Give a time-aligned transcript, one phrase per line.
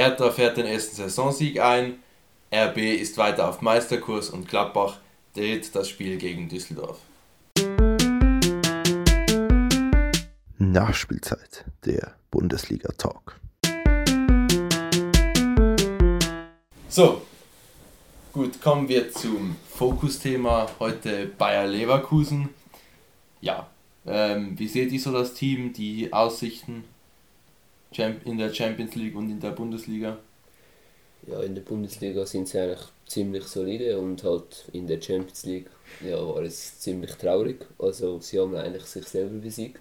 [0.00, 1.98] Hertha fährt den ersten Saisonsieg ein,
[2.50, 4.96] RB ist weiter auf Meisterkurs und Gladbach
[5.34, 6.96] dreht das Spiel gegen Düsseldorf.
[10.56, 13.38] Nachspielzeit, der Bundesliga-Talk.
[16.88, 17.20] So,
[18.32, 22.48] gut, kommen wir zum Fokusthema heute Bayer Leverkusen.
[23.42, 23.66] Ja,
[24.06, 26.84] ähm, wie seht ihr so das Team, die Aussichten
[27.98, 30.18] in der Champions League und in der Bundesliga?
[31.26, 35.70] Ja, in der Bundesliga sind sie eigentlich ziemlich solide und halt in der Champions League
[36.00, 37.66] ja, war es ziemlich traurig.
[37.78, 39.80] Also sie haben eigentlich sich selber besiegt.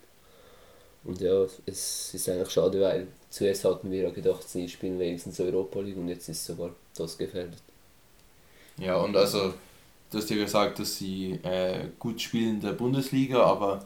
[1.04, 5.40] Und ja, es ist eigentlich schade, weil zuerst hatten wir ja gedacht, sie spielen wenigstens
[5.40, 7.62] Europa League und jetzt ist sogar das gefährdet.
[8.78, 9.54] Ja, und also,
[10.12, 13.86] du hast ja gesagt, dass sie äh, gut spielen in der Bundesliga, aber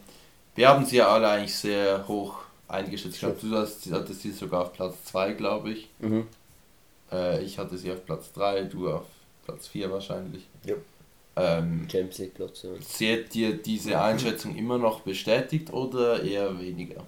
[0.55, 2.42] wir haben sie ja alle eigentlich sehr hoch
[2.73, 3.15] eingeschätzt.
[3.15, 5.89] Ich glaube, du hast, hattest sie sogar auf Platz 2, glaube ich.
[5.99, 6.27] Mhm.
[7.11, 9.05] Äh, ich hatte sie auf Platz 3, du auf
[9.45, 10.47] Platz 4 wahrscheinlich.
[10.65, 10.75] Ja.
[11.35, 12.69] Ähm, Champions League Platz, ja.
[12.81, 17.05] Seht ihr diese Einschätzung immer noch bestätigt oder eher weniger?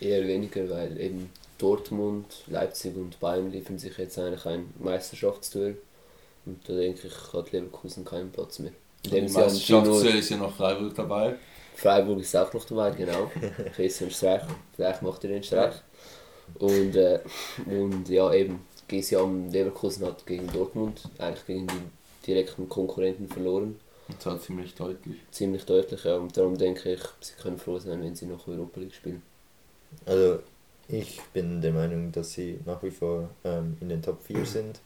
[0.00, 5.74] Eher weniger, weil eben Dortmund, Leipzig und Bayern liefern sich jetzt eigentlich ein Meisterschaftstour.
[6.46, 8.72] Und da denke ich, hat Leverkusen keinen Platz mehr.
[9.04, 11.36] In dem Meisterschaftstour ist ja noch Freiburg dabei.
[11.78, 13.30] Freiburg ist auch noch dabei, genau.
[13.76, 14.42] Christian Streich,
[14.74, 15.74] vielleicht macht er den Streich.
[16.58, 17.20] Und, äh,
[17.66, 23.78] und ja, eben, GCM Leverkusen hat gegen Dortmund, eigentlich gegen die direkten Konkurrenten verloren.
[24.08, 25.18] Und zwar ziemlich deutlich.
[25.30, 26.16] Ziemlich deutlich, ja.
[26.16, 29.22] Und darum denke ich, sie können froh sein, wenn sie noch Europa League spielen.
[30.04, 30.40] Also,
[30.88, 34.80] ich bin der Meinung, dass sie nach wie vor ähm, in den Top 4 sind.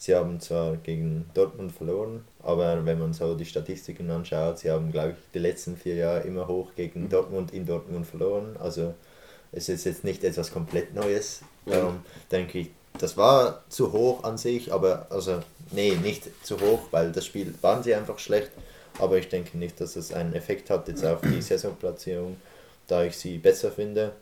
[0.00, 4.92] Sie haben zwar gegen Dortmund verloren, aber wenn man so die Statistiken anschaut, sie haben,
[4.92, 7.08] glaube ich, die letzten vier Jahre immer hoch gegen mhm.
[7.08, 8.56] Dortmund in Dortmund verloren.
[8.60, 8.94] Also
[9.50, 11.42] es ist jetzt nicht etwas komplett Neues.
[11.66, 15.40] Darum denke ich, das war zu hoch an sich, aber also
[15.72, 18.52] nee, nicht zu hoch, weil das Spiel waren sie einfach schlecht.
[19.00, 22.36] Aber ich denke nicht, dass es einen Effekt hat jetzt auf die Saisonplatzierung,
[22.86, 24.12] da ich sie besser finde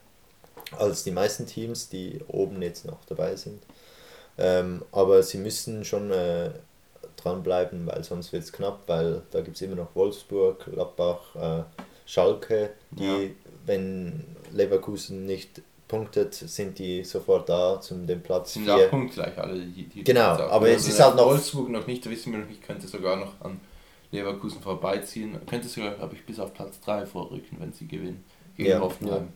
[0.79, 3.63] als die meisten Teams, die oben jetzt noch dabei sind.
[4.39, 6.51] Ähm, aber sie müssen schon äh,
[7.17, 11.63] dranbleiben, weil sonst wird es knapp, weil da gibt es immer noch Wolfsburg, Gladbach, äh,
[12.05, 13.31] Schalke, die, ja.
[13.65, 18.89] wenn Leverkusen nicht punktet, sind die sofort da zum dem Platz sind 4.
[18.89, 19.59] punktgleich alle.
[19.61, 21.27] Die, die genau, aber es also ist halt noch...
[21.27, 23.61] Wolfsburg noch nicht, da wissen wir noch nicht, könnte sogar noch an
[24.11, 28.25] Leverkusen vorbeiziehen, könnte sogar, glaube ich, bis auf Platz 3 vorrücken, wenn sie gewinnen.
[28.57, 29.29] Gegen ja, ja.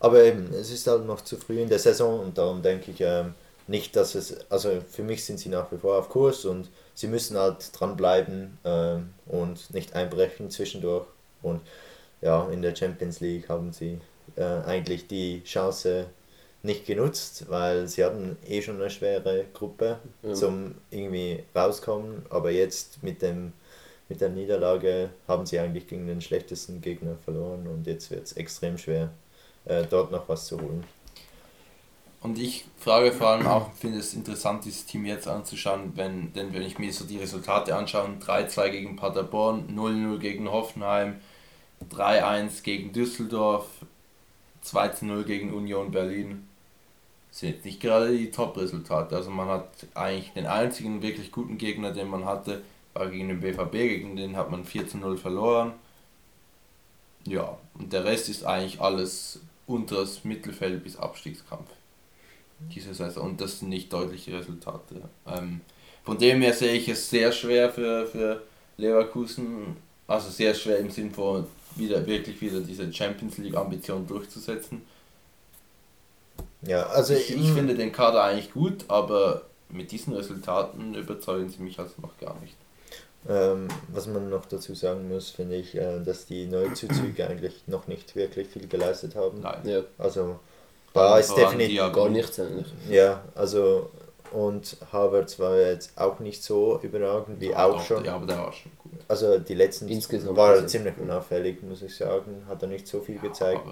[0.00, 3.00] Aber eben, es ist halt noch zu früh in der Saison und darum denke ich
[3.00, 3.34] ähm,
[3.68, 7.08] nicht, dass es, also für mich sind sie nach wie vor auf Kurs und sie
[7.08, 11.06] müssen halt dranbleiben ähm, und nicht einbrechen zwischendurch.
[11.42, 11.60] Und
[12.20, 14.00] ja, in der Champions League haben sie
[14.36, 16.06] äh, eigentlich die Chance
[16.62, 20.34] nicht genutzt, weil sie hatten eh schon eine schwere Gruppe ja.
[20.34, 23.52] zum irgendwie rauskommen, aber jetzt mit dem
[24.08, 28.34] mit der Niederlage haben sie eigentlich gegen den schlechtesten Gegner verloren und jetzt wird es
[28.34, 29.10] extrem schwer,
[29.64, 30.84] äh, dort noch was zu holen.
[32.20, 36.52] Und ich frage vor allem auch, finde es interessant, dieses Team jetzt anzuschauen, wenn, denn
[36.52, 41.20] wenn ich mir so die Resultate anschaue, 3-2 gegen Paderborn, 0-0 gegen Hoffenheim,
[41.90, 43.66] 3-1 gegen Düsseldorf,
[44.64, 46.48] 2-0 gegen Union Berlin,
[47.30, 49.14] sind nicht gerade die Top-Resultate.
[49.14, 52.62] Also man hat eigentlich den einzigen wirklich guten Gegner, den man hatte,
[52.94, 55.72] war gegen den BVB, gegen den hat man 4-0 verloren.
[57.26, 61.68] Ja, und der Rest ist eigentlich alles unteres Mittelfeld bis Abstiegskampf.
[62.74, 63.30] Diese Saison.
[63.30, 64.96] Und das sind nicht deutliche Resultate.
[65.26, 65.60] Ähm,
[66.04, 68.42] von dem her sehe ich es sehr schwer für, für
[68.76, 69.76] Leverkusen.
[70.06, 74.82] Also sehr schwer im Sinn von wieder wirklich wieder diese Champions League Ambition durchzusetzen.
[76.62, 81.62] Ja, also ich, ich finde den Kader eigentlich gut, aber mit diesen Resultaten überzeugen sie
[81.62, 82.56] mich also noch gar nicht.
[83.28, 87.88] Ähm, was man noch dazu sagen muss, finde ich, äh, dass die Neuzuzüge eigentlich noch
[87.88, 89.40] nicht wirklich viel geleistet haben.
[89.40, 89.60] Nein.
[89.64, 89.80] Ja.
[89.98, 90.38] Also
[90.96, 92.66] da ist definitiv gar nichts eigentlich.
[92.88, 93.90] Ja, also
[94.32, 98.04] und Havertz war jetzt auch nicht so überragend wie auch, auch schon.
[98.04, 99.00] Ja, aber der war schon gut.
[99.08, 102.44] Also die letzten Insgesamt war er ziemlich unauffällig, muss ich sagen.
[102.48, 103.62] Hat er nicht so viel ja, gezeigt.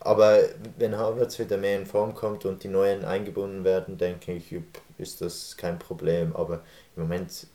[0.00, 0.38] Aber, aber
[0.76, 4.54] wenn Havertz wieder mehr in Form kommt und die Neuen eingebunden werden, denke ich,
[4.98, 6.36] ist das kein Problem.
[6.36, 6.60] Aber
[6.94, 7.46] im Moment,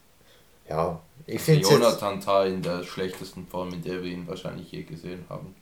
[0.67, 4.83] ja, ich finde Jonathan Tah in der schlechtesten Form, in der wir ihn wahrscheinlich je
[4.83, 5.55] gesehen haben.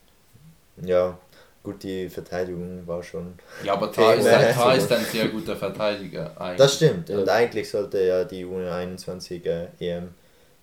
[0.84, 1.18] Ja,
[1.64, 3.34] Gut, die Verteidigung war schon.
[3.64, 6.40] Ja, aber Tar ist, ein, Tar ist ein sehr guter Verteidiger.
[6.40, 6.58] Eigentlich.
[6.58, 7.10] Das stimmt.
[7.12, 10.10] Und eigentlich sollte ja die U21 äh, EM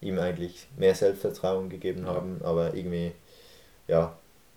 [0.01, 2.15] ihm eigentlich mehr Selbstvertrauen gegeben ja.
[2.15, 3.13] haben, aber irgendwie
[3.87, 4.17] ja,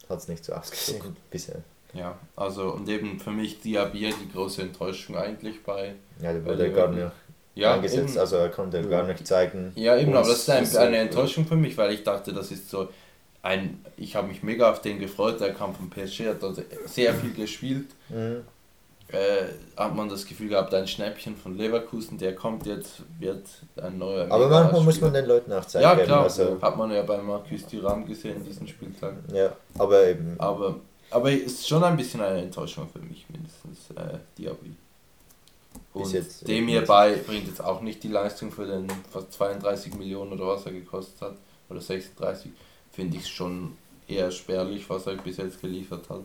[0.09, 1.61] hat es nicht so ausgesehen bisher.
[1.93, 5.95] Ja, also und eben für mich Diabier die große Enttäuschung eigentlich bei.
[6.21, 7.11] Ja, der wurde gar nicht
[7.55, 8.19] Ja, eingesetzt, eben.
[8.19, 9.73] also er konnte gar nicht zeigen.
[9.75, 11.01] Ja, eben, aber das ist ein, ist so, eine ja.
[11.03, 12.89] Enttäuschung für mich, weil ich dachte, das ist so
[13.43, 13.83] ein.
[13.97, 17.33] Ich habe mich mega auf den gefreut, der kam vom PSG, hat dort sehr viel
[17.33, 17.87] gespielt.
[18.09, 18.43] Mhm.
[19.07, 23.45] Äh, hat man das Gefühl gehabt, ein Schnäppchen von Leverkusen, der kommt jetzt, wird
[23.75, 24.25] ein neuer.
[24.31, 26.05] Aber mega manchmal muss man den Leuten auch Zeit Ja, geben.
[26.07, 29.15] klar, Also, hat man ja bei Marcus Thuram gesehen, diesen Spieltag.
[29.33, 30.77] ja, aber eben, Aber,
[31.09, 34.75] aber es ist schon ein bisschen eine Enttäuschung für mich, mindestens, äh, Diaby.
[35.93, 40.31] Und jetzt dem hierbei bringt jetzt auch nicht die Leistung für den fast 32 Millionen
[40.31, 41.35] oder was er gekostet hat,
[41.69, 42.49] oder 36,
[42.91, 43.77] finde ich schon
[44.07, 46.23] eher spärlich, was er bis jetzt geliefert hat.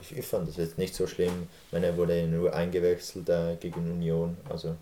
[0.00, 3.90] ich, ich fand das jetzt nicht so schlimm, wenn er wurde nur eingewechselt äh, gegen
[3.90, 4.36] Union.
[4.48, 4.76] Also,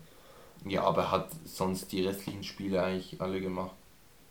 [0.65, 3.75] Ja, aber er hat sonst die restlichen Spiele eigentlich alle gemacht.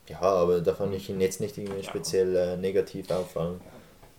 [0.09, 3.61] ja, aber da fand ich ihn jetzt nicht irgendwie speziell äh, negativ auffallen.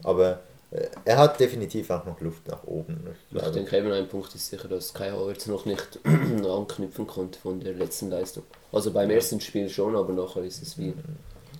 [0.03, 0.39] Aber
[0.71, 3.00] äh, er hat definitiv auch noch Luft nach oben.
[3.31, 3.51] Ich Ich glaube.
[3.51, 7.74] denke eben ein Punkt ist sicher, dass Kai Havertz noch nicht anknüpfen konnte von der
[7.74, 8.44] letzten Leistung.
[8.71, 10.94] Also beim ersten Spiel schon, aber nachher ist es wie.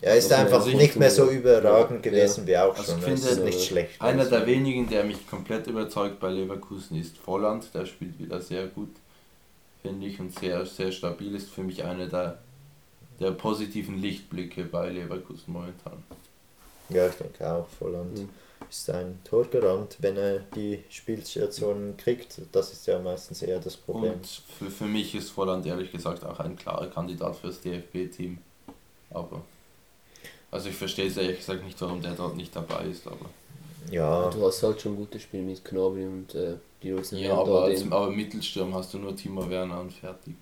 [0.02, 2.12] Er ist einfach ich nicht mehr so überragend Ja.
[2.12, 3.02] gewesen wie auch Also schon.
[3.02, 4.02] ich Es ist finde, nicht schlecht.
[4.02, 8.40] Einer Also, der wenigen, der mich komplett überzeugt bei Leverkusen ist Volland, der spielt wieder
[8.42, 8.90] sehr gut,
[9.82, 12.40] finde ich, und sehr, sehr stabil ist für mich einer der,
[13.20, 16.04] der positiven Lichtblicke bei Leverkusen momentan.
[16.90, 18.30] Ja, ich denke auch, Volland Mhm.
[18.70, 22.40] ist ein Torgarant, wenn er die Spielstationen kriegt.
[22.52, 24.14] Das ist ja meistens eher das Problem.
[24.14, 28.38] Und für, für mich ist Volland ehrlich gesagt auch ein klarer Kandidat fürs DFB-Team.
[29.12, 29.42] Aber.
[30.52, 33.30] Also ich verstehe es ehrlich gesagt nicht, warum der dort nicht dabei ist, aber.
[33.92, 37.64] Ja, Du hast halt schon gute Spiele mit Gnabry und äh, die Rosen Ja, aber,
[37.64, 40.36] als, aber Mittelsturm hast du nur Timo Werner und fertig.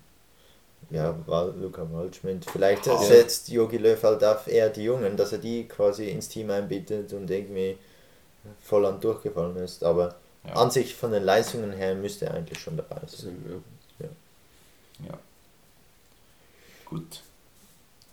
[0.90, 2.44] ja, Wal- Luca Waldschmidt.
[2.46, 2.96] Vielleicht Ja.
[2.98, 7.12] setzt Jogi Löw halt auf eher die Jungen, dass er die quasi ins Team einbindet
[7.12, 7.76] und irgendwie
[8.62, 9.84] Volland durchgefallen ist.
[9.84, 10.14] Aber
[10.46, 10.54] Ja.
[10.54, 13.36] an sich von den Leistungen her müsste er eigentlich schon dabei sein.
[14.00, 15.18] ja.
[16.86, 17.20] Gut.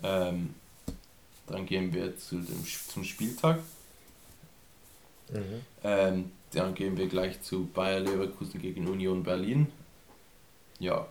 [0.04, 0.54] Ähm,
[1.48, 3.60] dann gehen wir zu dem, zum Spieltag.
[5.30, 5.62] Mhm.
[5.84, 9.68] Ähm, dann gehen wir gleich zu Bayer Leverkusen gegen Union Berlin.
[10.80, 11.08] Ja,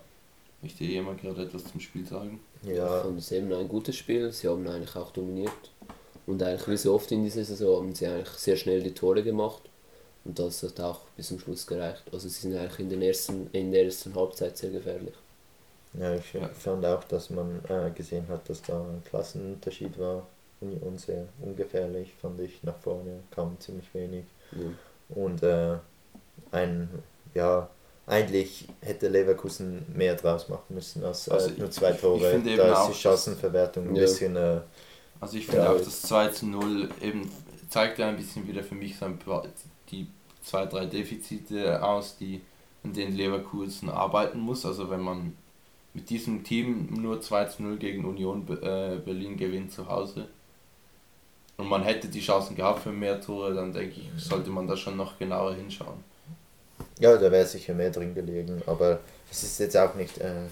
[0.62, 2.40] möchte jemand gerade etwas zum Spiel sagen?
[2.62, 4.32] Ich Ja, fand es eben ein gutes Spiel.
[4.32, 5.52] Sie haben eigentlich auch dominiert.
[6.26, 9.22] Und eigentlich wie so oft in dieser Saison haben sie eigentlich sehr schnell die Tore
[9.22, 9.62] gemacht.
[10.24, 12.02] Und das hat auch bis zum Schluss gereicht.
[12.10, 15.14] Also sie sind eigentlich in, den ersten, in der ersten Halbzeit sehr gefährlich.
[15.98, 16.48] Ja ich Ja.
[16.48, 20.26] fand auch, dass man äh, gesehen hat, dass da ein Klassenunterschied war.
[20.60, 22.62] Union sehr ungefährlich, fand ich.
[22.62, 24.24] Nach vorne kam ziemlich wenig.
[24.52, 25.14] Ja.
[25.16, 25.76] Und äh,
[26.52, 26.88] ein,
[27.34, 27.68] ja,
[28.06, 32.30] eigentlich hätte Leverkusen mehr draus machen müssen als äh, Also nur ich- zwei ich Tore.
[32.30, 34.02] finde eben da ist die Chancenverwertung ein Ja.
[34.02, 34.36] bisschen.
[34.36, 34.60] Äh,
[35.20, 37.30] Also ich finde auch das 2 zu 0 eben
[37.70, 39.44] zeigt ja ein bisschen wieder für mich so ein paar,
[39.90, 40.06] die
[40.42, 42.42] zwei, drei Defizite aus, die
[42.84, 44.64] an denen Leverkusen arbeiten muss.
[44.66, 45.34] Also wenn man
[45.94, 50.28] mit diesem Team nur 2 zu 0 gegen Union äh, Berlin gewinnt zu Hause
[51.56, 54.76] und man hätte die Chancen gehabt für mehr Tore, dann denke ich, sollte man da
[54.76, 56.02] schon noch genauer hinschauen.
[56.98, 59.00] ja, da wäre sicher mehr drin gelegen, aber
[59.30, 60.46] es ist jetzt auch nicht äh,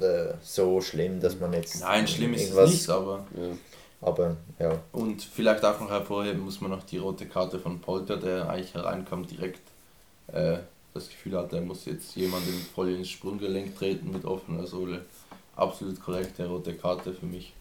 [0.00, 1.80] äh, so schlimm, dass man jetzt.
[1.80, 3.56] Nein, schlimm ist es nicht, aber Ja.
[4.02, 8.16] Aber ja, Und vielleicht auch noch hervorheben muss man noch die rote Karte von Polter,
[8.16, 9.60] der eigentlich hereinkam, direkt
[10.32, 10.58] äh,
[10.94, 15.04] das Gefühl hat, er muss jetzt jemanden voll ins Sprunggelenk treten mit offener Sohle.
[15.56, 17.52] Absolut korrekte rote Karte für mich.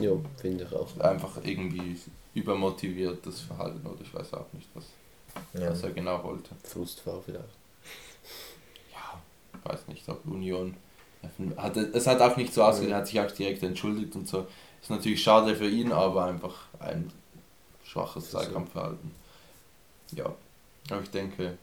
[0.00, 0.98] ja, finde ich auch.
[1.00, 1.96] Einfach irgendwie
[2.34, 4.84] übermotiviertes Verhalten oder ich weiß auch nicht, was,
[5.54, 5.70] ja.
[5.70, 6.50] was er genau wollte.
[6.64, 7.48] Frustfaul vielleicht.
[8.92, 9.20] Ja,
[9.64, 10.74] weiß nicht, ob Union.
[11.56, 14.46] Hat, es hat auch nicht so ausgesehen, er hat sich auch direkt entschuldigt und so.
[14.80, 17.10] Ist natürlich schade für ihn, aber einfach ein
[17.84, 18.30] schwaches.
[18.30, 19.10] Zweikampfverhalten.
[20.12, 20.32] Ja,
[20.90, 21.58] aber ich denke,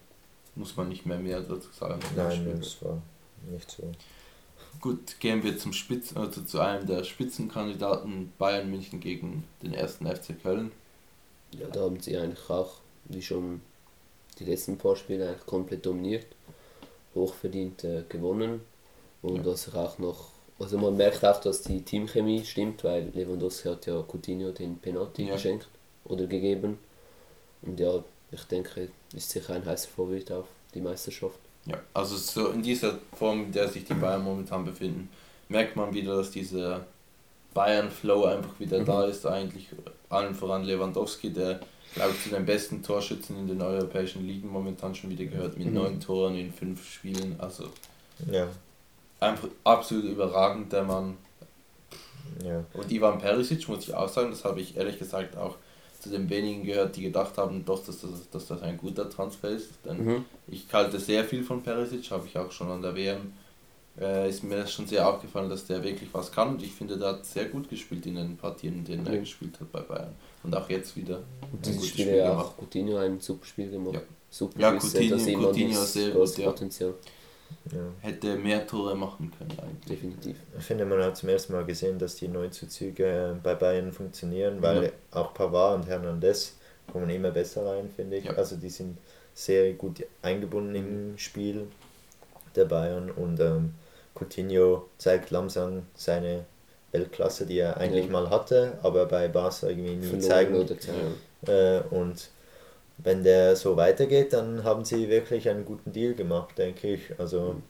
[0.56, 2.00] muss man nicht mehr mehr dazu sagen.
[2.16, 3.02] Nein, das war
[3.52, 3.92] nicht so.
[4.82, 10.06] Gut, gehen wir zum Spitzen, also zu einem der Spitzenkandidaten Bayern München gegen den ersten
[10.06, 10.72] FC Köln.
[11.52, 12.74] Ja, da haben sie eigentlich auch,
[13.06, 13.62] wie schon
[14.40, 16.26] die letzten paar Spiele, eigentlich komplett dominiert.
[17.16, 18.62] Hochverdient äh, gewonnen.
[19.22, 19.44] Und Ja.
[19.44, 23.86] dass ich auch noch, also man merkt auch, dass die Teamchemie stimmt, weil Lewandowski hat
[23.86, 25.34] ja Coutinho den Penalty Ja.
[25.36, 25.68] geschenkt
[26.04, 26.78] oder gegeben.
[27.62, 31.40] Und ja, ich denke, ist sicher ein heißer Favorit auf die Meisterschaft.
[31.66, 35.10] Ja, also so in dieser Form, in der sich die Bayern momentan befinden,
[35.50, 36.86] merkt man wieder, dass dieser
[37.54, 38.86] Bayern-Flow einfach wieder Mhm.
[38.86, 39.26] da ist.
[39.26, 39.68] Eigentlich
[40.10, 41.60] allen voran Lewandowski, der,
[41.96, 45.68] glaube ich, zu den besten Torschützen in den europäischen Ligen momentan schon wieder gehört, mit
[45.68, 45.74] Mhm.
[45.74, 47.36] neun Toren in fünf Spielen.
[47.40, 47.70] Also
[48.32, 48.48] Ja,
[49.20, 51.18] einfach absolut überragend, der Mann.
[52.44, 52.64] ja.
[52.74, 55.56] Und Ivan Perisic, muss ich auch sagen, das habe ich ehrlich gesagt auch
[56.06, 59.50] zu den wenigen gehört, die gedacht haben, doch, dass das, dass das ein guter Transfer
[59.50, 59.70] ist.
[59.84, 60.26] Denn Mhm.
[60.48, 63.34] ich halte sehr viel von Perisic, habe ich auch schon an der WM.
[64.00, 67.08] Äh, ist mir schon sehr aufgefallen, dass der wirklich was kann und ich finde, der
[67.10, 69.20] hat sehr gut gespielt in den Partien, in denen er Ja.
[69.22, 70.14] gespielt hat bei Bayern.
[70.44, 72.46] Und auch jetzt wieder Und ein dieses gutes Spiel Spiel ja gemacht.
[72.46, 73.96] auch Coutinho ein super Spiel gemacht.
[73.96, 74.02] Ja.
[74.30, 76.46] Super Ja, Coutinho- Coutinho das sehr gut, ja.
[76.52, 76.94] Potenzial.
[77.72, 77.80] Ja.
[78.02, 79.86] Hätte mehr Tore machen können eigentlich.
[80.00, 80.38] Definitiv.
[80.58, 84.62] Ich finde, man hat zum ersten Mal gesehen, dass die Neuzuzüge äh, bei Bayern funktionieren,
[84.62, 84.90] weil Ja.
[85.12, 86.56] auch Pavard und Hernandez
[86.92, 88.26] kommen immer besser rein, finde ich.
[88.26, 88.34] Ja.
[88.34, 88.98] Also die sind
[89.34, 91.68] sehr gut eingebunden im Spiel
[92.56, 93.74] der Bayern und ähm,
[94.14, 96.46] Coutinho zeigt langsam seine
[96.92, 98.12] Weltklasse, die er eigentlich Ja.
[98.12, 101.16] mal hatte, aber bei Barca irgendwie nie Verloren zeigen oder zeigen.
[101.48, 102.30] Äh, und
[102.98, 107.20] wenn der so weitergeht, dann haben sie wirklich einen guten Deal gemacht, denke ich.
[107.20, 107.62] Also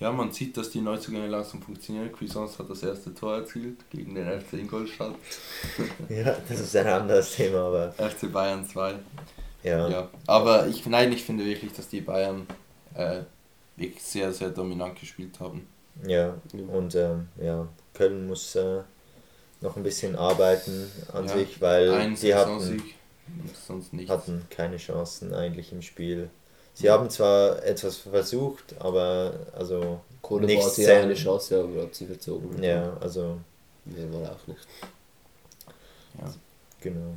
[0.00, 2.12] Ja, man sieht, dass die Neuzugänge langsam funktionieren.
[2.12, 5.16] Cuisance hat das erste Tor erzielt gegen den FC Ingolstadt.
[6.08, 8.94] ja, das ist ein anderes Thema, aber FC Bayern 2.
[9.62, 9.88] ja.
[9.88, 12.46] Ja, aber ich, nein, ich finde wirklich, dass die Bayern
[12.94, 13.22] äh,
[13.76, 15.66] wirklich sehr, sehr dominant gespielt haben.
[16.06, 18.82] Ja, und ähm, ja, Köln muss äh,
[19.60, 21.90] noch ein bisschen arbeiten an Ja, sich, weil
[22.22, 22.82] die hatten,
[23.66, 24.10] sonst nichts.
[24.10, 26.30] hatten keine Chancen eigentlich im Spiel.
[26.74, 31.02] Sie haben zwar etwas versucht, aber also Kohle nichts war zählen.
[31.04, 32.62] eine Chance, aber hat sie verzogen.
[32.62, 33.38] Ja, also
[33.84, 34.60] Mehr war auch nicht.
[36.20, 36.32] Ja.
[36.80, 37.16] genau.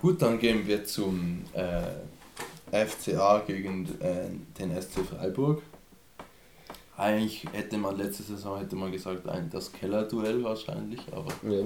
[0.00, 5.62] Gut, dann gehen wir zum äh, FCA gegen äh, den SC Freiburg.
[6.98, 11.64] Eigentlich hätte man letzte Saison hätte man gesagt, ein, das Keller-Duell wahrscheinlich, aber Ja.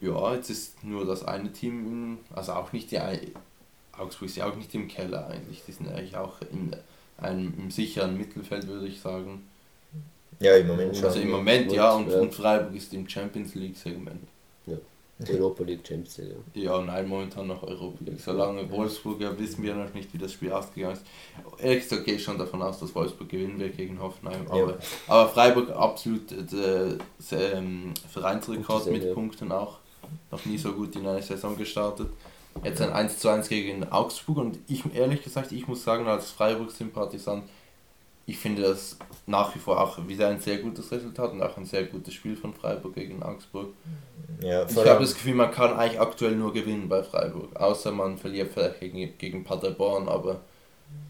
[0.00, 3.00] Ja, jetzt ist nur das eine Team, in, also auch nicht die
[3.96, 6.74] Augsburg ist ja auch nicht im Keller eigentlich, die sind eigentlich auch in
[7.16, 9.48] einem im sicheren Mittelfeld, würde ich sagen.
[10.40, 11.06] Ja, im Moment schon.
[11.06, 12.20] Also im Moment ja, und, Ja.
[12.20, 14.22] und Freiburg ist im Champions League-Segment.
[15.26, 16.36] Europa League Champions League.
[16.54, 16.62] ja.
[16.62, 18.20] Ja, nein, momentan noch Europa League.
[18.20, 21.04] Solange Wolfsburg, ja, wissen wir noch nicht, wie das Spiel ausgegangen ist.
[21.58, 24.46] Ehrlich gesagt gehe ich schon davon aus, dass Wolfsburg gewinnen wird gegen Hoffenheim.
[24.46, 24.52] Ja.
[24.52, 24.78] Aber,
[25.08, 26.98] aber Freiburg absolut äh,
[27.32, 29.12] ähm, Vereinsrekord mit.
[29.12, 29.78] Punkten auch.
[30.30, 32.08] Noch nie so gut in eine Saison gestartet.
[32.64, 36.30] Jetzt ein 1 zu 1 gegen Augsburg und ich ehrlich gesagt, ich muss sagen, als
[36.30, 37.44] Freiburg-Sympathisant,
[38.26, 41.64] ich finde das nach wie vor auch wieder ein sehr gutes Resultat und auch ein
[41.64, 43.68] sehr gutes Spiel von Freiburg gegen Augsburg.
[44.42, 47.56] Ja, Ich habe das Gefühl, man kann eigentlich aktuell nur gewinnen bei Freiburg.
[47.56, 50.40] Außer man verliert vielleicht gegen, gegen Paderborn, aber,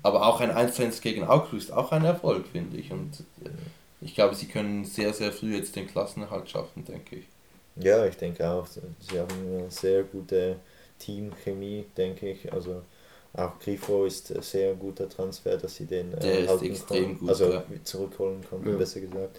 [0.03, 2.93] aber auch ein 1-1 gegen Augsburg ist auch ein Erfolg, finde ich.
[2.93, 3.25] Und
[4.01, 7.25] ich glaube, sie können sehr, sehr früh jetzt den Klassenerhalt schaffen, denke ich.
[7.83, 10.57] Ja, ich denke auch, sie haben eine sehr gute
[10.99, 12.53] Teamchemie, denke ich.
[12.53, 12.83] Also
[13.35, 17.05] auch Grifo ist ein sehr guter Transfer, dass sie den äh, Der ist halten extrem
[17.05, 17.65] konnten, gut, also ja.
[17.85, 18.77] zurückholen konnten, Ja.
[18.77, 19.39] besser gesagt.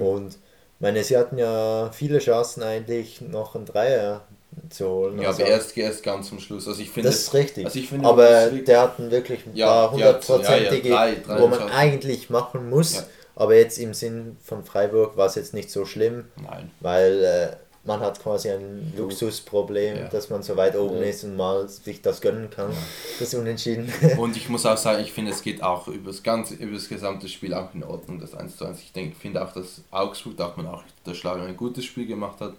[0.00, 0.38] Und
[0.78, 4.22] meine, sie hatten ja viele Chancen eigentlich noch einen Dreier
[4.70, 5.20] zu holen.
[5.20, 6.66] Ja, also, aber erst, erst ganz zum Schluss.
[6.66, 7.66] Also ich finde, das ist richtig.
[7.66, 11.62] also ich finde, aber der hatten wirklich ein Ja, paar hundertprozentige, ja, ja, wo man
[11.70, 12.94] eigentlich machen muss.
[12.94, 13.06] Ja.
[13.38, 16.70] Aber jetzt im Sinn von Freiburg war es jetzt nicht so schlimm, Nein.
[16.80, 20.08] weil äh, man hat quasi ein Luxusproblem, Ja.
[20.08, 21.02] dass man so weit oben Ja.
[21.04, 22.70] ist und mal sich das gönnen kann,
[23.20, 23.92] das Unentschieden.
[24.18, 26.88] Und ich muss auch sagen, ich finde, es geht auch über das ganze, über das
[26.88, 28.80] gesamte Spiel auch in Ordnung, das 1 zu 1.
[28.80, 32.06] Ich denke, finde auch, dass Augsburg, da hat man auch der Schlager ein gutes Spiel
[32.06, 32.54] gemacht hat.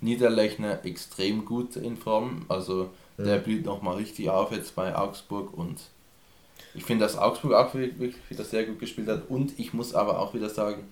[0.00, 3.42] Niederlechner extrem gut in Form, also der Mhm.
[3.44, 5.76] blüht nochmal richtig auf jetzt bei Augsburg und
[6.74, 10.18] ich finde, dass Augsburg auch wirklich wieder sehr gut gespielt hat und ich muss aber
[10.18, 10.82] auch wieder sagen,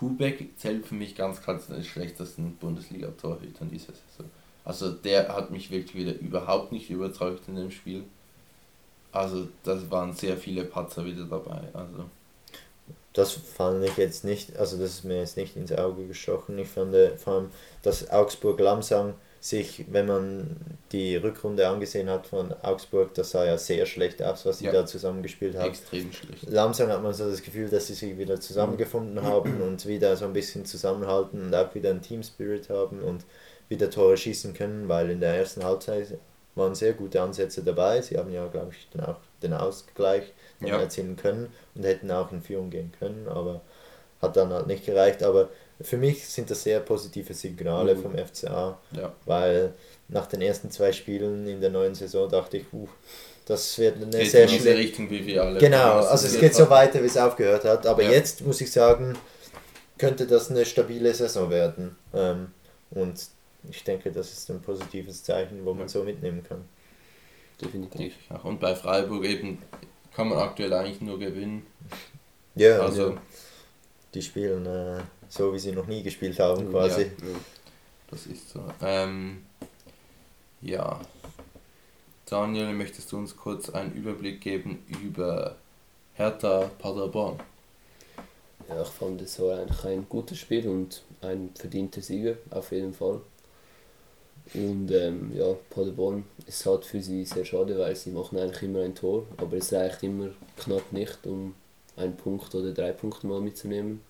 [0.00, 4.30] Kubek zählt für mich ganz klar zu den schlechtesten Bundesliga-Torhütern dieser Saison.
[4.64, 8.04] Also der hat mich wirklich wieder überhaupt nicht überzeugt in dem Spiel.
[9.12, 11.68] Also das waren sehr viele Patzer wieder dabei.
[11.74, 12.06] Also
[13.12, 16.58] Das fand ich jetzt nicht, also das ist mir jetzt nicht ins Auge gestochen.
[16.58, 17.50] Ich fand äh, vor allem,
[17.82, 20.56] dass Augsburg Lamsang sich, wenn man
[20.92, 24.72] die Rückrunde angesehen hat von Augsburg, das sah ja sehr schlecht aus, was sie Ja.
[24.72, 25.68] da zusammengespielt haben.
[25.70, 26.48] extrem schlecht.
[26.48, 30.26] Langsam hat man so das Gefühl, dass sie sich wieder zusammengefunden haben und wieder so
[30.26, 33.24] ein bisschen zusammenhalten und auch wieder einen Team Spirit haben und
[33.70, 36.18] wieder Tore schießen können, weil in der ersten Halbzeit
[36.54, 38.02] waren sehr gute Ansätze dabei.
[38.02, 40.24] Sie haben ja, glaube ich, dann auch den Ausgleich
[40.60, 40.78] Ja.
[40.78, 43.62] erzielen können und hätten auch in Führung gehen können, aber
[44.20, 45.22] hat dann halt nicht gereicht.
[45.22, 45.48] Aber
[45.82, 48.02] für mich sind das sehr positive Signale Mhm.
[48.02, 49.12] vom FCA, Ja.
[49.26, 49.72] weil
[50.08, 52.88] nach den ersten zwei Spielen in der neuen Saison dachte ich, uh,
[53.46, 55.58] das wird eine Geht sehr schlechte Richtung, wie wir alle.
[55.58, 57.86] Genau, also es geht so weiter, wie es aufgehört hat.
[57.86, 58.10] Aber Ja.
[58.10, 59.16] jetzt muss ich sagen,
[59.98, 61.96] könnte das eine stabile Saison werden.
[62.14, 62.48] Ähm,
[62.90, 63.20] und
[63.70, 65.88] ich denke, das ist ein positives Zeichen, wo man Ja.
[65.88, 66.64] so mitnehmen kann.
[67.60, 68.14] Definitiv.
[68.42, 69.58] Und bei Freiburg eben
[70.14, 71.66] kann man aktuell eigentlich nur gewinnen.
[72.54, 73.18] Ja, Also also
[74.14, 76.70] die spielen äh, so, wie sie noch nie gespielt haben, Ja.
[76.70, 77.02] quasi.
[77.02, 77.08] Ja.
[78.10, 78.60] das ist so.
[78.82, 79.44] Ähm,
[80.60, 81.00] Ja.
[82.26, 85.56] Daniel, möchtest du uns kurz einen Überblick geben über
[86.14, 87.40] Hertha Paderborn?
[88.68, 92.94] Ja, ich fand es war eigentlich ein gutes Spiel und ein verdienter Sieger auf jeden
[92.94, 93.20] Fall.
[94.54, 98.82] Und ähm, ja, Paderborn ist halt für sie sehr schade, weil sie machen eigentlich immer
[98.82, 101.54] ein Tor, aber es reicht immer knapp nicht, um
[101.96, 104.02] einen Punkt oder drei Punkte mal mitzunehmen.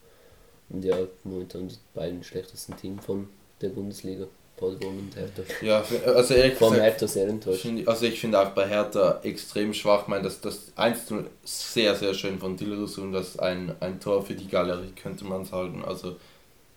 [0.70, 3.28] Und ja, momentan die beiden schlechtesten Teams von
[3.60, 5.42] der Bundesliga, Paderborn und Hertha.
[5.62, 7.66] Ja, also ehrlich Vor gesagt, Hertha sehr enttäuscht.
[7.86, 10.02] Also ich finde auch bei Hertha extrem schwach.
[10.02, 13.74] Ich meine, das, das 1 zu 0 sehr, sehr schön von Dillerus und das ein,
[13.80, 15.84] ein Tor für die Galerie, könnte man sagen.
[15.84, 16.16] Also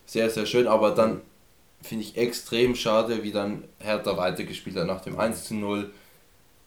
[0.06, 1.22] sehr, sehr schön, aber dann
[1.82, 4.88] finde ich extrem schade, wie dann Hertha weitergespielt hat.
[4.88, 5.92] Nach dem 1 zu 0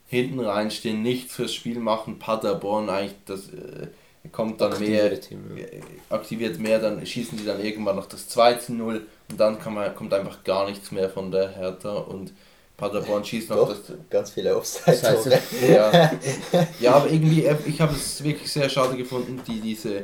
[0.07, 3.89] hinten reinstehen, nichts fürs Spiel machen, Paderborn eigentlich, das äh,
[4.33, 5.65] kommt dann mehr, Aktivere Team, ja.
[5.65, 5.81] äh,
[6.11, 9.75] aktiviert mehr, dann schießen die dann irgendwann noch das 2 zu 0 und dann kann
[9.75, 12.33] man, kommt einfach gar nichts mehr von der Hertha und
[12.77, 15.39] Paderborn schießt noch Doch, das ganz viele Offside-Tore.
[15.67, 16.13] ja.
[16.81, 20.03] ja, aber irgendwie, äh, ich habe es wirklich sehr schade gefunden, die, diese,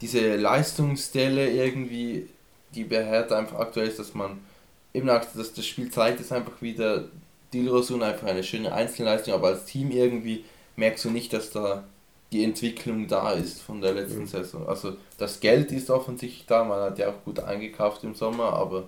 [0.00, 2.28] diese Leistungsstelle irgendwie,
[2.74, 4.38] die bei Hertha einfach aktuell ist, dass man
[4.92, 7.08] eben auch, dass das Spiel zeigt es einfach wieder,
[7.52, 10.44] Dilrosun einfach eine schöne Einzelleistung, aber als Team irgendwie
[10.76, 11.84] merkst du nicht, dass da
[12.34, 14.26] die Entwicklung da ist von der letzten Mhm.
[14.26, 14.68] Saison.
[14.68, 18.84] Also das Geld ist offensichtlich da, man hat ja auch gut eingekauft im Sommer, aber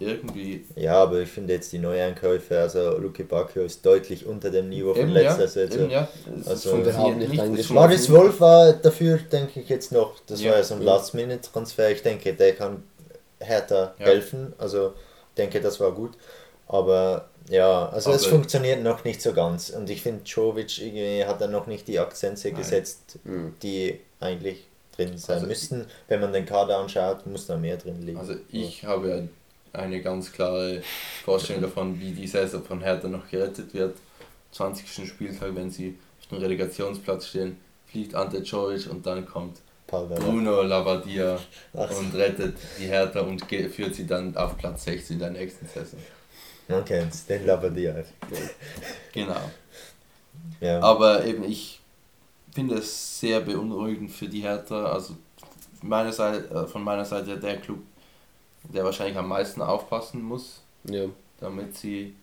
[0.00, 4.68] irgendwie Ja, aber ich finde jetzt die Neueinkäufe, also Luke Bacchio ist deutlich unter dem
[4.68, 5.88] Niveau von Eben, ja, letzter Saison.
[5.90, 6.08] ja.
[6.44, 7.70] Also- funktioniert Wir haben nicht.
[7.70, 10.50] Marius Wolf war dafür, denke ich jetzt noch, das Ja.
[10.50, 10.86] war ja so ein Ja.
[10.94, 11.90] Last-Minute-Transfer.
[11.92, 12.82] Ich denke, der kann
[13.38, 14.06] Hertha Ja.
[14.06, 14.52] helfen.
[14.58, 16.12] Also ich denke, das war gut.
[16.68, 19.70] Aber ja, also es Aber- funktioniert noch nicht so ganz.
[19.70, 22.56] Und ich finde, Jovic irgendwie hat dann noch nicht die Akzente Nein.
[22.56, 23.54] gesetzt, Mhm.
[23.62, 24.66] die eigentlich
[24.96, 25.86] drin sein Also- müssten.
[26.08, 28.18] Wenn man den Kader anschaut, muss da mehr drin liegen.
[28.18, 29.22] Also ich habe ja
[29.80, 30.82] eine ganz klare
[31.24, 33.96] Vorstellung davon, wie die Saison von Hertha noch gerettet wird.
[34.52, 35.06] 20.
[35.08, 39.58] Spieltag, wenn sie auf dem Relegationsplatz stehen, fliegt Ante Jovic und dann kommt.
[39.88, 41.38] Bruno Labbadia
[41.74, 45.66] Ach, und rettet die Hertha und führt sie dann auf Platz 16 in der nächsten
[45.66, 45.98] Saison.
[46.68, 48.04] Man kennt's, den Labadia.
[49.12, 49.50] Genau.
[50.60, 50.80] Ja.
[50.80, 51.80] Aber eben, ich
[52.54, 54.86] finde es sehr beunruhigend für die Hertha.
[54.86, 55.16] Also
[55.82, 57.80] meiner Seite, äh, von meiner Seite der Club,
[58.62, 60.60] der wahrscheinlich am meisten aufpassen muss.
[60.84, 61.06] Ja,
[61.40, 62.14] damit sie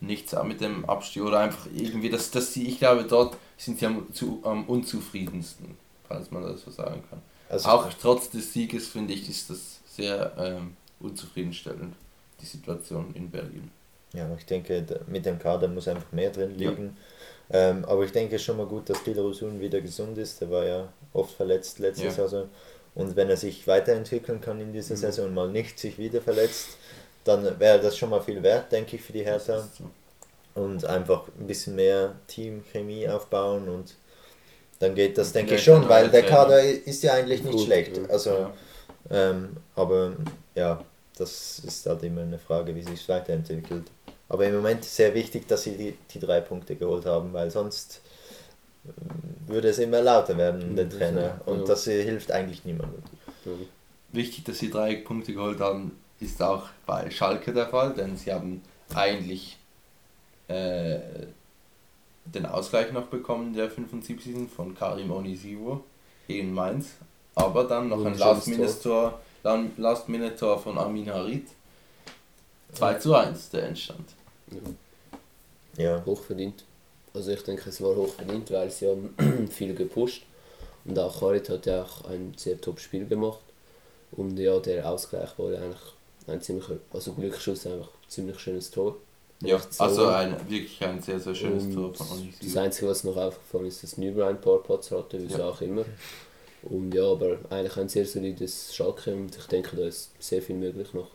[0.00, 3.86] nichts mit dem Abstieg oder einfach irgendwie, dass, dass sie, ich glaube, dort sind sie
[3.86, 5.76] am, zu, am unzufriedensten,
[6.08, 7.20] falls man das so sagen kann.
[7.48, 11.94] Also, Auch trotz des Sieges finde ich, ist das sehr ähm, unzufriedenstellend,
[12.40, 13.70] die Situation in Berlin.
[14.12, 16.70] Ja, ich denke, mit dem Kader muss einfach mehr drin Ja.
[16.70, 16.96] liegen.
[17.52, 20.40] Ähm, aber ich denke schon mal gut, dass Dilrosun wieder gesund ist.
[20.40, 22.10] Der war ja oft verletzt letzte Ja.
[22.10, 22.48] Saison.
[22.94, 24.98] Und wenn er sich weiterentwickeln kann in dieser Mhm.
[24.98, 26.70] Saison und mal nicht sich wieder verletzt,
[27.24, 29.60] dann wäre das schon mal viel wert, denke ich, für die Hertha.
[29.60, 29.84] so.
[30.60, 33.94] Und einfach ein bisschen mehr Teamchemie aufbauen und
[34.80, 36.24] dann geht das, denke ich schon, weil der.
[36.24, 37.96] Kader ist ja eigentlich nicht Gut, schlecht.
[37.96, 38.04] ja.
[38.08, 38.52] Also, Ja.
[39.10, 40.12] ähm, aber
[40.54, 40.82] ja,
[41.20, 43.90] das ist halt immer eine Frage, wie sich es weiterentwickelt.
[44.28, 47.50] Aber im Moment ist sehr wichtig, dass sie die, die drei Punkte geholt haben, weil
[47.50, 48.02] sonst
[48.86, 51.40] ähm, würde es immer lauter werden, den Mhm, Trainer.
[51.46, 53.02] Und das äh, hilft eigentlich niemandem.
[54.12, 58.32] Wichtig, dass sie drei Punkte geholt haben, ist auch bei Schalke der Fall, denn sie
[58.32, 58.62] haben
[58.94, 59.58] eigentlich
[60.48, 61.00] äh,
[62.24, 64.48] den Ausgleich noch bekommen in der 75.
[64.54, 65.84] von Karim Onisivo
[66.26, 66.96] gegen Mainz,
[67.34, 68.80] aber dann noch ein Wunderschönes
[69.42, 71.46] Last-Minute-Tor Last -Minute von Armin Harit.
[72.72, 74.08] 2 zu 1 der Endstand.
[75.76, 76.64] Ja, hochverdient.
[77.14, 80.22] Also ich denke, es war hochverdient, weil sie haben viel gepusht.
[80.84, 83.40] Und auch Harit hat ja auch ein sehr top Spiel gemacht.
[84.12, 85.80] Und ja, der Ausgleich war ja eigentlich
[86.26, 88.96] ein ziemlicher, also Glücksschuss, einfach ein ziemlich schönes Tor.
[89.42, 92.58] Ja, so- also ein, wirklich ein sehr, sehr schönes Und Tor von Das Onisivo.
[92.60, 95.48] Einzige, was noch aufgefallen ist, dass Nübel ein paar Patzer hatte, wie Ja.
[95.48, 95.84] auch immer.
[96.62, 100.56] Und ja, aber eigentlich ein sehr solides Schalke und ich denke, da ist sehr viel
[100.56, 101.08] möglich noch.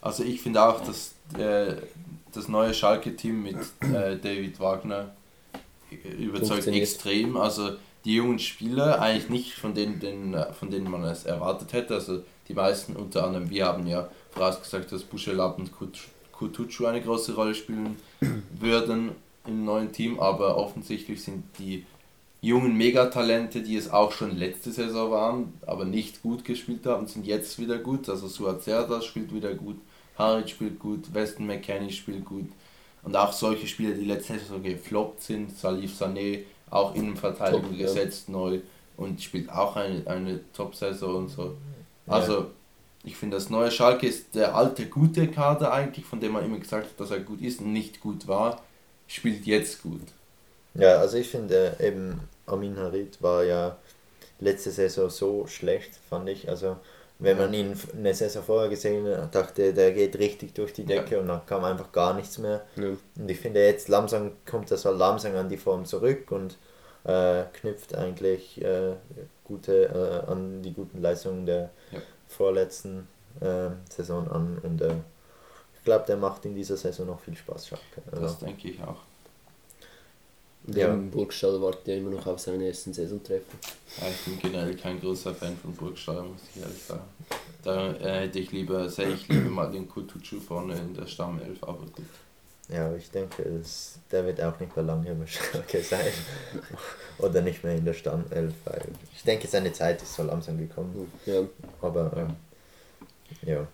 [0.00, 1.76] Also ich finde auch, dass äh,
[2.32, 5.14] das neue Schalke-Team mit äh, David Wagner
[6.18, 7.36] überzeugt extrem.
[7.36, 7.72] Also
[8.04, 11.94] die jungen Spieler, eigentlich nicht von denen, denen, von denen man es erwartet hätte.
[11.94, 17.02] Also die meisten, unter anderem, wir haben ja vorausgesagt, dass Buschelab und Kut- Kutucu eine
[17.02, 17.96] große Rolle spielen
[18.58, 19.10] würden
[19.46, 21.84] im neuen Team, aber offensichtlich sind die
[22.42, 27.26] jungen Megatalente, die es auch schon letzte Saison waren, aber nicht gut gespielt haben, sind
[27.26, 28.08] jetzt wieder gut.
[28.08, 29.76] Also Suat Serdar spielt wieder gut,
[30.16, 32.48] Harit spielt gut, Weston McKennie spielt gut.
[33.02, 37.86] Und auch solche Spieler, die letzte Saison gefloppt sind, Salif Sané, auch Innenverteidigung Top, ja.
[37.86, 38.60] gesetzt neu
[38.96, 41.56] und spielt auch eine, eine Top-Saison und so.
[42.06, 42.50] Also
[43.04, 46.58] Ich finde, das neue Schalke ist der alte, gute Kader eigentlich, von dem man immer
[46.58, 48.62] gesagt hat, dass er gut ist und nicht gut war,
[49.06, 50.02] spielt jetzt gut.
[50.74, 53.76] Ja, also ich finde äh, eben Amin Harit war ja
[54.38, 56.48] letzte Saison so schlecht, fand ich.
[56.48, 56.76] Also
[57.18, 61.16] wenn man ihn eine Saison vorher gesehen hat, dachte der geht richtig durch die Decke
[61.16, 61.20] Ja.
[61.20, 62.64] und dann kam einfach gar nichts mehr.
[62.76, 62.84] Ja.
[63.18, 66.56] Und ich finde jetzt langsam kommt das halt langsam an die Form zurück und
[67.04, 68.94] äh, knüpft eigentlich äh,
[69.44, 69.84] gute
[70.26, 71.98] äh, an die guten Leistungen der Ja.
[72.28, 73.06] vorletzten
[73.40, 74.94] äh, Saison an und äh,
[75.76, 77.68] ich glaube, der macht in dieser Saison noch viel Spaß.
[77.68, 77.84] Schalke.
[78.12, 78.98] Also, Das denke ich auch.
[80.74, 80.92] Ja.
[80.92, 83.58] Im Burgstall wartet ja immer noch auf seinen ersten Saisontreffen.
[84.00, 87.02] Ja, ich bin generell kein großer Fan von Burgstall, muss ich ehrlich sagen.
[87.62, 91.62] Da äh, hätte ich lieber, sehe ich lieber mal den Kutucu vorne in der Stammelf,
[91.62, 92.06] aber gut.
[92.68, 96.12] Ja, ich denke, es, der wird auch nicht mehr lange bei Schalke sein.
[97.18, 101.10] Oder nicht mehr in der Stammelf, weil ich denke, seine Zeit ist so langsam gekommen.
[101.26, 101.42] Ja,
[101.82, 102.36] Aber ähm,
[103.42, 103.66] ja.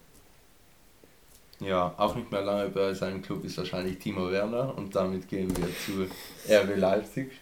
[1.61, 5.57] Ja, auch nicht mehr lange bei seinem Club ist wahrscheinlich Timo Werner und damit gehen
[5.57, 6.09] wir zu
[6.53, 7.33] RB Leipzig.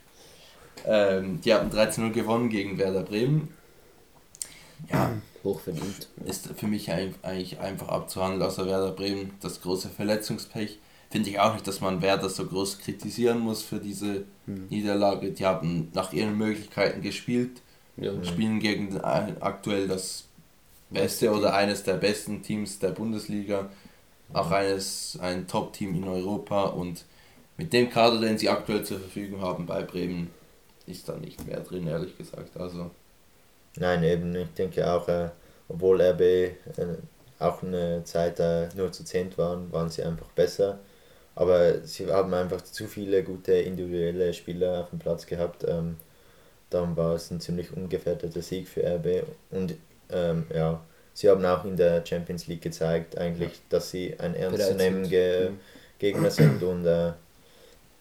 [0.87, 3.49] Ähm, die haben 13-0 gewonnen gegen Werder Bremen.
[4.91, 5.11] Ja,
[5.43, 6.09] hochverdient.
[6.25, 10.79] ist für mich eigentlich einfach abzuhandeln, außer Werder Bremen das große Verletzungspech.
[11.11, 14.67] Finde ich auch nicht, dass man Werder so groß kritisieren muss für diese Hm.
[14.69, 15.31] Niederlage.
[15.33, 17.63] Die haben nach ihren Möglichkeiten gespielt,
[17.97, 20.25] Ja, spielen gegen aktuell das
[20.91, 23.71] beste oder eines der besten Teams der Bundesliga,
[24.33, 27.05] auch eines ein Top-Team in Europa und
[27.57, 30.31] mit dem Kader, den sie aktuell zur Verfügung haben bei Bremen,
[30.87, 32.57] ist da nicht mehr drin, ehrlich gesagt.
[32.57, 32.91] Also
[33.77, 35.31] Nein, eben, ich denke auch, äh,
[35.69, 36.55] obwohl RB äh,
[37.39, 40.79] auch eine Zeit äh, nur zu zehnt waren, waren sie einfach besser.
[41.35, 45.65] Aber sie haben einfach zu viele gute individuelle Spieler auf dem Platz gehabt.
[45.67, 45.97] Ähm,
[46.71, 49.25] darum war es ein ziemlich ungefährdeter Sieg für RB.
[49.51, 49.75] Und
[50.11, 50.81] ähm, ja,
[51.15, 55.59] sie haben auch in der Champions League gezeigt, eigentlich, dass sie ein ernstzunehmender Mhm.
[55.99, 56.63] Gegner sind.
[56.63, 57.13] Und äh,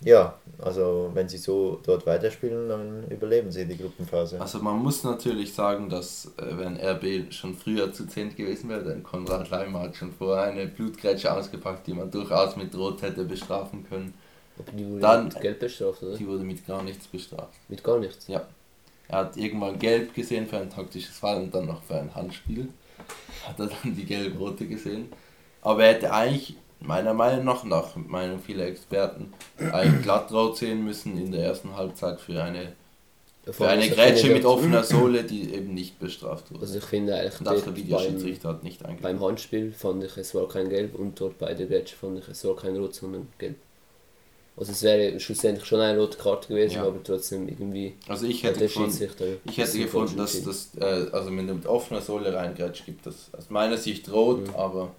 [0.04, 4.42] ja, also wenn sie so dort weiterspielen, dann überleben sie die Gruppenphase.
[4.42, 8.84] Also man muss natürlich sagen, dass äh, wenn RB schon früher zu 10 gewesen wäre,
[8.84, 13.24] dann Konrad Leimer hat schon vorher eine Blutgrätsche ausgepackt, die man durchaus mit Rot hätte
[13.24, 14.14] bestrafen können.
[14.60, 16.18] Aber die wurde Dann- mit Geld bestraft, oder?
[16.18, 17.54] Die wurde mit gar nichts bestraft.
[17.70, 18.28] Mit gar nichts.
[18.28, 18.46] Ja.
[19.08, 22.68] Er hat irgendwann gelb gesehen für ein taktisches Fall und dann noch für ein Handspiel.
[23.48, 25.12] Hat er dann die gelb-rote gesehen.
[25.62, 29.34] Aber er hätte eigentlich, meiner Meinung nach, nach Meinung vieler Experten,
[29.72, 32.74] eigentlich glattrot sehen müssen in der ersten Halbzeit für eine,
[33.46, 36.62] für eine Grätsche mit offener Sohle, die eben nicht bestraft wurde.
[36.62, 39.22] Also ich finde eigentlich Und auch der dort Videoschiedsrichter beim, hat nicht beim eingegriffen.
[39.22, 42.44] Handspiel fand ich es war kein Gelb und dort bei der Grätsche fand ich es
[42.46, 43.56] war kein Rot, sondern Gelb.
[44.56, 46.84] Also es wäre schlussendlich schon eine rote Karte gewesen, Ja.
[46.86, 49.10] aber trotzdem irgendwie Also ich hätte gefunden,
[49.46, 53.30] ich hätte gefunden, dass das, äh, also wenn du mit offener Sohle reingrätscht, gibt das
[53.36, 54.56] aus meiner Sicht rot, Mhm.
[54.56, 54.92] aber.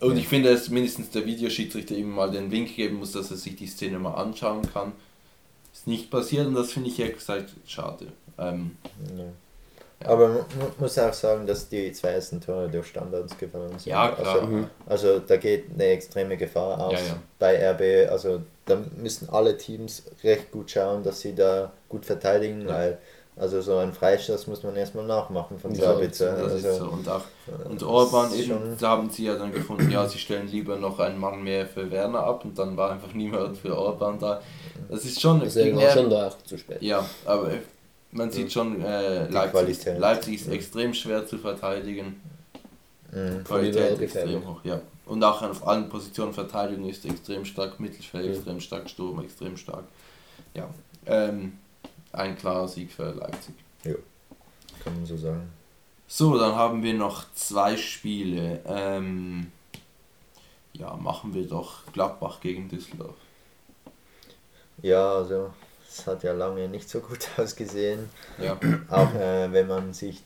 [0.00, 3.36] Und ich finde, dass mindestens der Videoschiedsrichter ihm mal den Wink geben muss, dass er
[3.36, 4.92] sich die Szene mal anschauen kann.
[5.72, 8.06] Ist nicht passiert und das finde ich ehrlich gesagt schade.
[8.38, 8.76] Ähm,
[9.16, 9.24] Ja.
[10.02, 10.44] Aber man
[10.78, 13.86] muss auch sagen, dass die zwei ersten Tore durch Standards gefallen sind.
[13.86, 14.34] Ja, klar.
[14.34, 14.66] Also, Mhm.
[14.86, 17.16] also da geht eine extreme Gefahr aus Ja, ja.
[17.38, 18.10] bei RB.
[18.10, 22.74] Also da müssen alle Teams recht gut schauen, dass sie da gut verteidigen, Ja.
[22.74, 22.98] weil
[23.36, 26.32] also so ein Freistoß muss man erstmal nachmachen von Ja, Sabitzer.
[26.36, 26.84] das Also, ist so.
[26.84, 27.22] Und auch
[27.68, 30.76] und das Orban ist eben, da haben sie ja dann gefunden, ja, sie stellen lieber
[30.76, 34.40] noch einen Mann mehr für Werner ab und dann war einfach niemand für Orban da.
[34.88, 35.40] Das ist schon.
[35.48, 36.80] Gegen war R- schon da auch zu spät.
[36.80, 37.50] Ja, aber
[38.14, 39.84] man sieht schon, äh, Leipzig.
[39.98, 40.52] Leipzig ist Ja.
[40.54, 42.20] extrem schwer zu verteidigen.
[43.12, 43.44] Mhm.
[43.44, 44.80] Qualität extrem hoch, ja.
[45.06, 48.32] Und auch auf allen Positionen Verteidigung ist extrem stark, Mittelfeld Ja.
[48.32, 49.84] extrem stark, Sturm extrem stark.
[50.54, 50.68] Ja,
[51.06, 51.58] ähm,
[52.12, 53.54] ein klarer Sieg für Leipzig.
[54.82, 55.50] kann man so sagen.
[56.06, 58.60] So, dann haben wir noch zwei Spiele.
[58.66, 59.50] Ähm,
[60.74, 63.14] ja, machen wir doch Gladbach gegen Düsseldorf.
[64.82, 65.50] Ja, also
[65.88, 68.08] es hat ja lange nicht so gut ausgesehen.
[68.38, 70.22] Ja, Auch äh, wenn man sich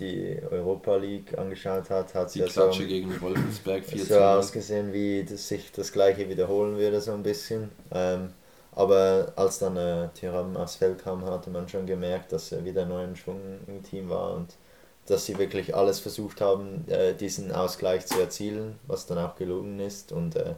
[0.00, 4.92] die Europa League angeschaut hat, hat es die ja so, gegen Wolfsberg 4 so ausgesehen,
[4.92, 7.70] wie das sich das gleiche wiederholen würde, so ein bisschen.
[7.92, 8.30] Ähm,
[8.72, 12.86] aber als dann äh, Thuram aufs Feld kam, hatte man schon gemerkt, dass er wieder
[12.86, 14.56] neuen Schwung im Team war und
[15.06, 19.78] dass sie wirklich alles versucht haben, äh, diesen Ausgleich zu erzielen, was dann auch gelungen
[19.78, 20.10] ist.
[20.12, 20.54] Und äh,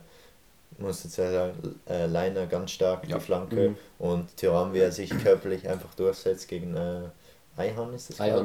[0.78, 3.16] musste zwar sagen, äh, Leiner ganz stark Ja.
[3.18, 3.76] die Flanke Mhm.
[3.98, 7.00] und Thuram, wie er sich körperlich einfach durchsetzt gegen äh,
[7.58, 8.20] Eihan ist das.
[8.20, 8.26] Ich.
[8.26, 8.42] ja.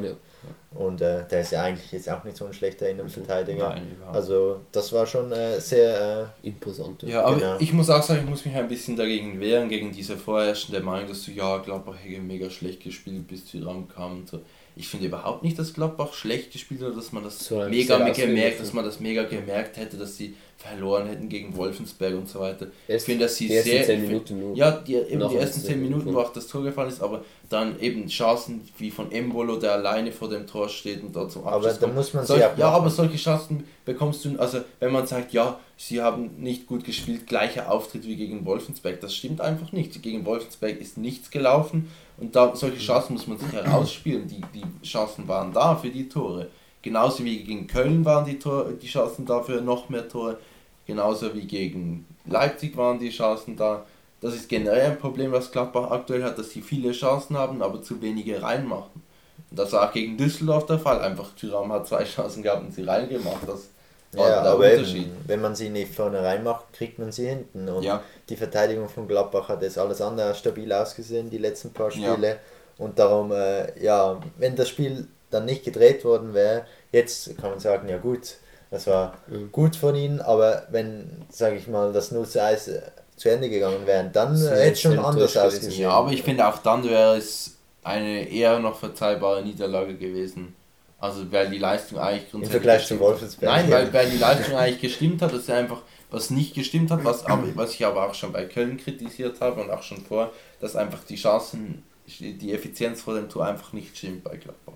[0.73, 3.69] Und äh, der ist ja eigentlich jetzt auch nicht so ein schlechter Innenverteidiger.
[3.69, 4.15] Nein, überhaupt.
[4.15, 6.33] Also das war schon äh, sehr.
[6.43, 7.03] Imposant.
[7.03, 7.55] Ja, aber Genau.
[7.59, 11.09] ich muss auch sagen, ich muss mich ein bisschen dagegen wehren, gegen diese vorherrschende Meinung,
[11.09, 14.39] dass du, ja, Gladbach hätte mega schlecht gespielt, bis Tyram kam und so.
[14.75, 18.59] Ich finde überhaupt nicht, dass Gladbach schlecht gespielt hat, dass man das So mega gemerkt,
[18.61, 22.67] dass man das mega gemerkt hätte, dass sie verloren hätten gegen Wolfensberg und so weiter.
[22.87, 23.85] Ich Erst finde, dass sie die ersten sehr.
[23.85, 24.55] 10 ich find- Minuten nur.
[24.55, 26.13] Ja, die, eben die ersten 10 es Minuten, gut.
[26.13, 30.11] wo auch das Tor gefallen ist, aber dann eben Chancen wie von Embolo, der alleine
[30.11, 31.95] vor dem Tor steht und dort zum Aber Abschluss da kommt.
[31.95, 36.01] muss man Solch, Ja, aber solche Chancen bekommst du, also wenn man sagt, ja, sie
[36.01, 40.01] haben nicht gut gespielt, gleicher Auftritt wie gegen Wolfensberg, das stimmt einfach nicht.
[40.03, 44.27] Gegen Wolfensberg ist nichts gelaufen und da solche Chancen muss man sich herausspielen.
[44.27, 46.49] Die, die Chancen waren da für die Tore.
[46.83, 50.37] Genauso wie gegen Köln waren die, Tor, die Chancen da für noch mehr Tore.
[50.85, 53.85] Genauso wie gegen Leipzig waren die Chancen da.
[54.19, 57.81] Das ist generell ein Problem, was Gladbach aktuell hat, dass sie viele Chancen haben, aber
[57.81, 59.01] zu wenige reinmachen.
[59.49, 61.01] Und das war auch gegen Düsseldorf der Fall.
[61.01, 63.47] Einfach Thuram hat zwei Chancen gehabt und sie reingemacht.
[63.47, 63.69] Das
[64.15, 65.03] Ja, der aber Unterschied.
[65.03, 67.69] eben, wenn man sie nicht vorne reinmacht, kriegt man sie hinten.
[67.69, 68.03] Und Ja.
[68.29, 72.13] die Verteidigung von Gladbach hat jetzt alles andere stabil ausgesehen, die letzten paar Ja.
[72.13, 72.37] Spiele.
[72.77, 77.59] Und darum, äh, ja, wenn das Spiel dann nicht gedreht worden wäre, jetzt kann man
[77.59, 78.35] sagen, ja gut,
[78.69, 79.51] das war Mhm.
[79.51, 82.81] gut von ihnen, aber wenn, sage ich mal, das 0 zu 1 äh,
[83.15, 85.83] zu Ende gegangen wäre, dann hätte es schon anders ausgesehen.
[85.83, 90.55] Ja, aber ich finde auch dann wäre es eine eher noch verzeihbare Niederlage gewesen.
[91.01, 93.21] Also weil die Leistung eigentlich Im grundsätzlich Vergleich zu gestimmt hat.
[93.21, 93.51] Wolfsberg.
[93.51, 97.03] Nein, weil, weil die Leistung eigentlich gestimmt hat, dass er einfach was nicht gestimmt hat,
[97.03, 100.31] was, aber, was ich aber auch schon bei Köln kritisiert habe und auch schon vor,
[100.59, 101.83] dass einfach die Chancen,
[102.19, 104.73] die Effizienz vor dem Tor einfach nicht stimmt bei Gladbach.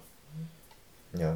[1.18, 1.36] ja.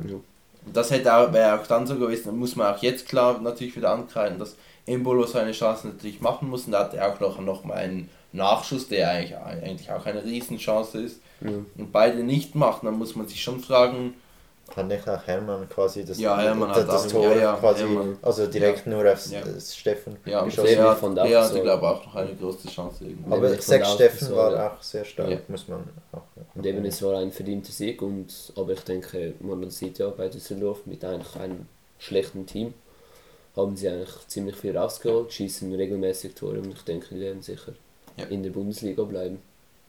[0.65, 3.39] Und das hätte auch, wäre auch dann so gewesen, dann muss man auch jetzt klar
[3.39, 7.19] natürlich wieder ankreiden, dass Embolo seine Chancen natürlich machen muss und da hat er auch
[7.19, 11.51] noch, noch mal einen Nachschuss, der eigentlich, eigentlich auch eine Riesenchance ist Ja.
[11.77, 14.15] und beide nicht macht, dann muss man sich schon fragen,
[14.75, 17.79] Hat nicht auch Hermann quasi das, Ja, Hermann das, das auch- Tor ja, ja, quasi,
[17.81, 18.17] Hermann.
[18.21, 19.13] also direkt nur Ja.
[19.13, 20.77] das Steffen ja, geschossen.
[20.77, 21.61] Gut von der hatte Sorge.
[21.63, 23.31] glaube ich auch noch eine große Chance irgendwie.
[23.33, 25.37] Aber ich auch, Steffen war auch sehr stark, Ja.
[25.47, 26.21] muss man auch.
[26.55, 30.27] Und eben, es war ein verdienter Sieg, und, aber ich denke, man sieht ja bei
[30.29, 32.73] Düsseldorf mit eigentlich einem schlechten Team,
[33.55, 37.73] haben sie eigentlich ziemlich viel rausgeholt, schießen regelmäßig Tore und ich denke, die werden sicher
[38.17, 38.25] Ja.
[38.25, 39.39] in der Bundesliga bleiben.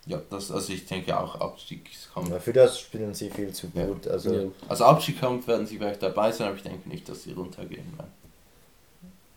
[0.06, 2.30] Ja, das, also ich denke auch Abstiegskampf.
[2.30, 3.84] Ja, für das spielen sie viel zu Ja.
[3.86, 4.08] gut.
[4.08, 4.42] Also Ja.
[4.68, 8.12] Also Abstiegskampf werden sie vielleicht dabei sein, aber ich denke nicht, dass sie runtergehen werden.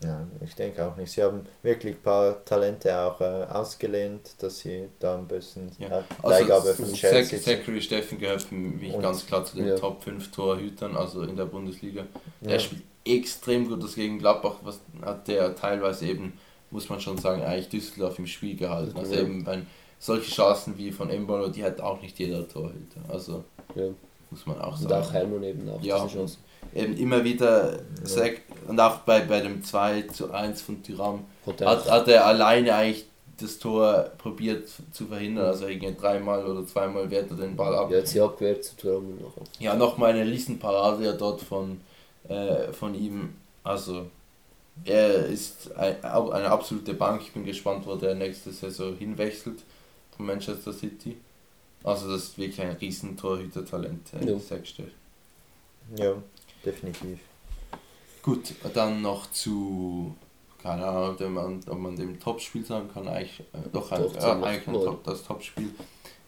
[0.03, 1.11] ja, ich denke auch nicht.
[1.13, 5.99] Sie haben wirklich ein paar Talente auch äh, ausgelehnt, dass sie da ein bisschen Ja.
[5.99, 7.39] äh, Leihgabe Also von Chelsea.
[7.39, 9.75] Zachary Steffen gehört für mich ganz klar zu den Ja.
[9.77, 12.03] Top 5 Torhütern, also in der Bundesliga.
[12.41, 12.51] Ja.
[12.51, 16.33] Er spielt extrem gut, das gegen Gladbach was hat der teilweise eben,
[16.71, 18.97] muss man schon sagen, eigentlich Düsseldorf im Spiel gehalten.
[18.97, 19.21] Also Ja.
[19.21, 19.67] eben wenn
[20.03, 22.99] solche Chancen wie von Embolo, die hat auch nicht jeder Torhüter.
[23.07, 23.43] Also
[23.75, 23.83] Ja.
[24.29, 24.93] muss man auch Und sagen.
[25.05, 26.03] auch Hermann eben auch Ja.
[26.03, 26.37] diese Chance.
[26.75, 28.41] Eben immer wieder Ja.
[28.67, 32.73] Und auch bei, bei dem 2 zu 1 von Tyram Hat hat, er er alleine
[32.75, 33.05] eigentlich
[33.39, 35.45] das Tor probiert zu verhindern.
[35.45, 37.89] Also irgendwie dreimal oder zweimal wehrt er den Ball ab.
[37.91, 39.43] ja, hat sie abgewehrt zu und nachher.
[39.59, 41.79] Ja, nochmal eine Riesenparade ja dort von,
[42.27, 43.35] äh, von ihm.
[43.63, 44.05] Also,
[44.85, 47.21] er ist ein, eine absolute Bank.
[47.23, 49.59] Ich bin gespannt, wo der nächste Saison hinwechselt
[50.15, 51.17] von Manchester City.
[51.83, 54.39] Also, das ist wirklich ein Riesentorhüter-Talent, äh, Ja.
[54.39, 54.83] sagst du.
[56.01, 56.13] Ja,
[56.65, 57.19] definitiv.
[58.21, 60.15] Gut, dann noch zu,
[60.61, 64.17] keine Ahnung, ob man, ob man dem Topspiel sagen kann, eigentlich, äh, doch, ein, Doch,
[64.17, 64.73] ziemlich eigentlich ein.
[64.75, 65.69] Top, das Topspiel.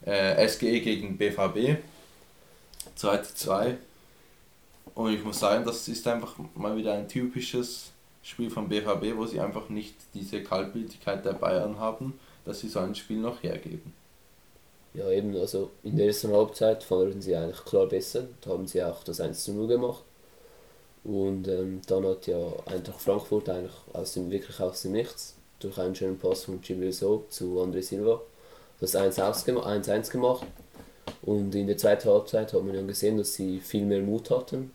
[0.04, 1.78] Äh, SGE gegen BVB,
[2.96, 3.78] 2 zu 2.
[4.94, 9.24] Und ich muss sagen, das ist einfach mal wieder ein typisches Spiel von BVB, wo
[9.26, 13.92] sie einfach nicht diese Kaltblütigkeit der Bayern haben, dass sie so ein Spiel noch hergeben.
[14.94, 18.28] Ja, eben, also in der ersten Halbzeit waren sie eigentlich klar besser.
[18.40, 20.02] Da haben sie auch das 1 zu 0 gemacht.
[21.04, 25.78] Und ähm, dann hat ja Eintracht Frankfurt eigentlich aus dem, wirklich aus dem Nichts durch
[25.78, 28.20] einen schönen Pass von Gibril So zu André Silva
[28.80, 30.46] das 1-1 gema- 1-1 gemacht.
[31.22, 34.72] Und in der zweiten Halbzeit hat man ja gesehen, dass sie viel mehr Mut hatten.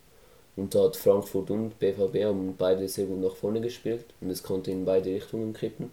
[0.56, 4.44] Und da hat Frankfurt und BVB haben beide sehr gut nach vorne gespielt und es
[4.44, 5.92] konnte in beide Richtungen kippen.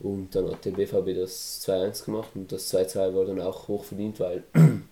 [0.00, 3.84] Und dann hat der BVB das 2-1 gemacht und das 2-2 war dann auch hoch
[3.84, 4.42] verdient, weil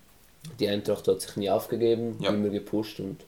[0.60, 2.30] die Eintracht hat sich nie aufgegeben, Ja.
[2.30, 3.20] immer gepusht und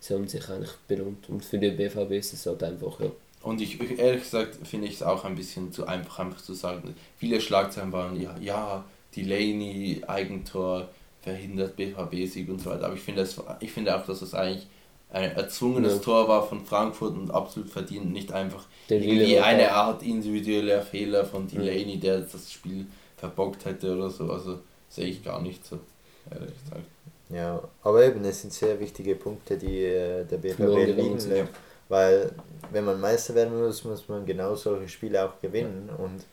[0.00, 1.28] sie haben sich eigentlich belohnt.
[1.28, 3.10] Und für den BVB ist es halt einfach, ja.
[3.42, 6.94] Und ich ehrlich gesagt finde ich es auch ein bisschen zu einfach, einfach zu sagen.
[7.16, 8.84] Viele Schlagzeilen waren ja, ja,
[9.16, 10.88] Delaney, Eigentor,
[11.22, 12.86] verhindert BVB-Sieg und so weiter.
[12.86, 14.66] Aber ich finde, finde auch, dass es eigentlich
[15.12, 15.98] ein erzwungenes Ja.
[16.00, 19.72] Tor war von Frankfurt und absolut verdient, nicht einfach irgendwie eine.
[19.72, 24.30] Art individueller Fehler von Delaney, der das Spiel verbockt hätte oder so.
[24.30, 25.78] Also sehe ich gar nicht so,
[26.30, 26.86] ehrlich gesagt.
[27.28, 31.32] Ja, aber eben, es sind sehr wichtige Punkte, die äh, der BVB liegen sind.
[31.32, 31.50] lässt.
[31.88, 32.32] Weil,
[32.70, 35.90] wenn man Meister werden muss, muss man genau solche Spiele auch gewinnen.
[35.98, 36.24] Und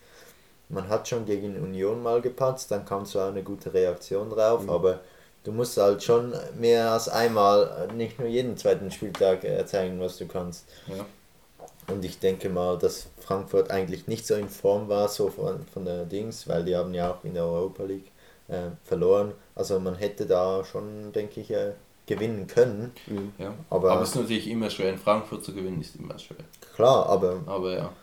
[0.69, 4.69] man hat schon gegen Union mal gepatzt, dann kam zwar eine gute Reaktion drauf, Mhm.
[4.69, 4.99] aber
[5.43, 9.99] du musst halt schon mehr als einmal, äh, nicht nur jeden zweiten Spieltag äh, zeigen,
[9.99, 10.65] was du kannst.
[10.87, 11.05] Ja.
[11.93, 15.85] Und ich denke mal, dass Frankfurt eigentlich nicht so in Form war, so von, von
[15.85, 18.11] der Dings, weil die haben ja auch in der Europa League
[18.47, 19.33] äh, verloren.
[19.55, 21.71] Also man hätte da schon, denke ich, äh,
[22.05, 22.91] gewinnen können.
[23.07, 23.33] Mhm.
[23.37, 23.53] Ja.
[23.69, 26.37] Aber- Aber, es ist natürlich immer schwer, in Frankfurt zu gewinnen, ist immer schwer.
[26.75, 27.93] Klar, aber Aber ja,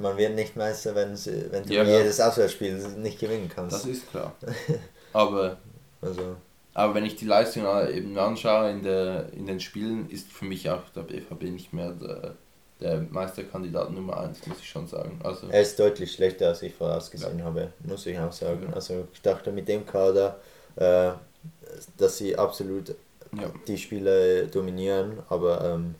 [0.00, 1.12] man wird nicht Meister, wenn,
[1.52, 1.82] wenn du ja.
[1.84, 3.76] jedes Auswärtsspiel nicht gewinnen kannst.
[3.76, 4.32] das ist klar.
[5.12, 5.56] Aber,
[6.02, 6.36] also,
[6.76, 10.68] aber wenn ich die Leistung eben anschaue in, der, in den Spielen, ist für mich
[10.68, 12.34] auch der BVB nicht mehr der,
[12.80, 15.18] der Meisterkandidat Nummer 1, muss ich schon sagen.
[15.24, 18.66] Also, er ist deutlich schlechter, als ich vorausgesehen habe, muss ich auch sagen.
[18.68, 18.74] Ja.
[18.74, 20.38] Also ich dachte mit dem Kader,
[20.76, 21.12] äh,
[21.96, 22.90] dass sie absolut
[23.32, 23.50] ja.
[23.66, 25.94] die Spiele dominieren, aber ähm,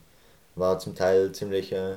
[0.56, 1.96] war zum Teil ziemlich äh,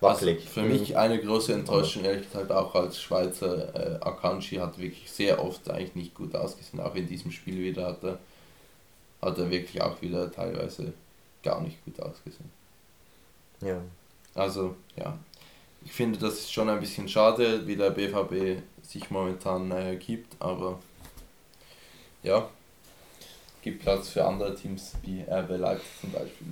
[0.00, 0.48] Also wackelig.
[0.48, 3.74] für mich eine große Enttäuschung, ehrlich gesagt, auch als Schweizer.
[3.74, 6.80] Äh, Akanji hat wirklich sehr oft eigentlich nicht gut ausgesehen.
[6.80, 8.18] Auch in diesem Spiel wieder hat er,
[9.20, 10.92] hat er wirklich auch wieder teilweise
[11.42, 12.50] gar nicht gut ausgesehen.
[13.60, 13.80] ja.
[14.34, 15.18] Also, ja.
[15.84, 20.34] Ich finde, das ist schon ein bisschen schade, wie der BVB sich momentan äh, gibt,
[20.40, 20.78] aber
[22.22, 22.48] ja,
[23.62, 26.46] gibt Platz für andere Teams wie RB Leipzig zum Beispiel.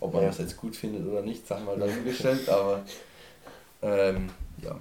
[0.00, 0.28] Ob man Ja.
[0.28, 2.84] das jetzt gut findet oder nicht, sagen wir mal dahingestellt, aber
[3.82, 4.30] ähm,
[4.62, 4.78] ja.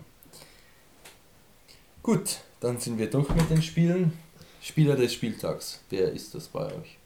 [2.03, 4.13] Gut, dann sind wir durch mit den Spielen.
[4.61, 6.97] Spieler des Spieltags, wer ist das bei euch?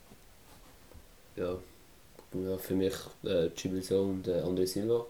[1.35, 1.57] Ja,
[2.33, 2.93] ja für mich
[3.23, 3.49] äh,
[3.95, 5.05] und äh, André Silva,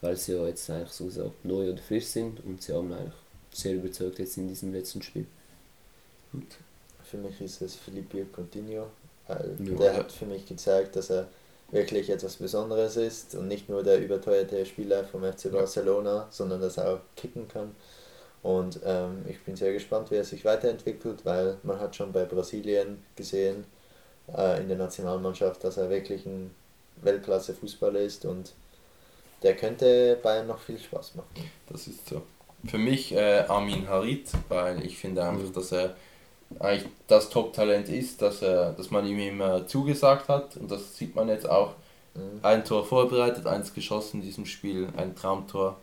[0.00, 3.12] weil sie ja jetzt eigentlich so gesagt neu oder frisch sind und sie haben eigentlich
[3.52, 5.26] sehr überzeugt jetzt in diesem letzten Spiel.
[6.32, 6.46] Gut.
[7.04, 8.86] Für mich ist es Felipe Coutinho,
[9.26, 9.74] weil Ja.
[9.76, 11.28] der hat für mich gezeigt, dass er
[11.72, 16.76] wirklich etwas Besonderes ist und nicht nur der überteuerte Spieler vom FC Barcelona, sondern dass
[16.76, 17.74] er auch kicken kann.
[18.42, 22.24] Und ähm, ich bin sehr gespannt, wie er sich weiterentwickelt, weil man hat schon bei
[22.24, 23.64] Brasilien gesehen,
[24.34, 26.50] äh, in der Nationalmannschaft, dass er wirklich ein
[27.02, 28.52] Weltklasse-Fußballer ist und
[29.42, 31.50] der könnte Bayern noch viel Spaß machen.
[31.68, 32.22] Das ist so.
[32.66, 35.52] Für mich äh, Armin Harit, weil ich finde einfach, Mhm.
[35.54, 35.96] dass er
[36.58, 41.14] eigentlich das Top-Talent ist, dass, er, dass man ihm immer zugesagt hat und das sieht
[41.14, 41.74] man jetzt auch.
[42.14, 42.40] Mhm.
[42.42, 45.76] Ein Tor vorbereitet, eins geschossen in diesem Spiel, ein Traumtor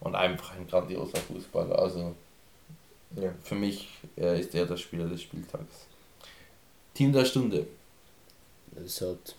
[0.00, 1.76] und einfach ein grandioser Fußballer.
[1.78, 2.14] Also
[3.16, 3.32] Ja.
[3.42, 5.86] für mich äh, ist er der Spieler des Spieltags.
[6.94, 7.66] Team der Stunde.
[8.84, 9.34] Es hat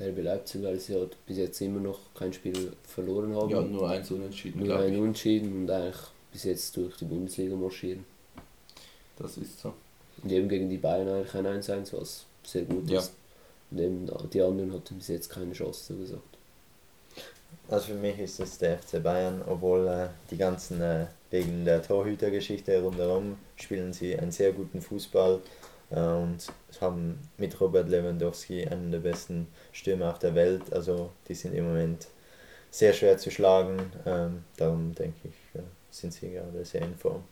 [0.00, 3.50] RB Leipzig, weil sie halt bis jetzt immer noch kein Spiel verloren haben.
[3.50, 4.96] Ja, nur eins unentschieden, nur ein.
[4.98, 5.96] Unentschieden und eigentlich
[6.32, 8.04] bis jetzt durch die Bundesliga marschieren.
[9.16, 9.72] Das ist so.
[10.24, 12.98] Und eben gegen die Bayern eigentlich ein 1-1, was sehr gut Ja.
[13.00, 13.12] ist.
[13.70, 16.22] Und eben die anderen hatten bis jetzt keine Chance, so gesagt.
[17.68, 21.82] Also für mich ist es der FC Bayern, obwohl äh, die ganzen äh, wegen der
[21.82, 25.40] Torhütergeschichte rundherum spielen sie einen sehr guten Fußball
[25.90, 26.46] äh, und
[26.80, 30.72] haben mit Robert Lewandowski einen der besten Stürmer auf der Welt.
[30.72, 32.06] Also die sind im Moment
[32.70, 33.78] sehr schwer zu schlagen.
[34.04, 37.24] Ähm, darum denke ich, äh, sind sie gerade sehr in Form.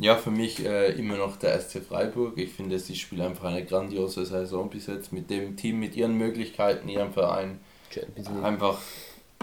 [0.00, 2.38] Ja, für mich äh, immer noch der SC Freiburg.
[2.38, 6.16] Ich finde, sie spielen einfach eine grandiose Saison bis jetzt mit dem Team, mit ihren
[6.16, 7.58] Möglichkeiten, ihrem Verein.
[8.44, 8.78] Einfach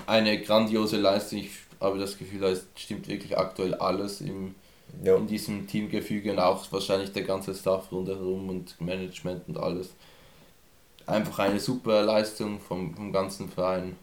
[0.05, 1.39] eine grandiose Leistung.
[1.39, 4.55] Ich habe das Gefühl, da stimmt wirklich aktuell alles im,
[5.03, 9.93] Ja, in diesem Teamgefüge und auch wahrscheinlich der ganze Staff rundherum und Management und alles.
[11.05, 13.97] Einfach eine super Leistung vom, vom ganzen Verein.